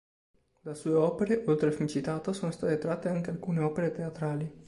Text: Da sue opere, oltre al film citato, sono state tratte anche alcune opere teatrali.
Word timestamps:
Da 0.61 0.73
sue 0.73 0.93
opere, 0.95 1.43
oltre 1.45 1.67
al 1.67 1.75
film 1.75 1.85
citato, 1.85 2.33
sono 2.33 2.51
state 2.51 2.79
tratte 2.79 3.07
anche 3.07 3.29
alcune 3.29 3.59
opere 3.59 3.91
teatrali. 3.91 4.51